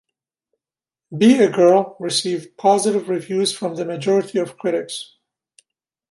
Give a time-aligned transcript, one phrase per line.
[1.15, 5.17] "Be a Girl" received positive reviews from the majority of critics.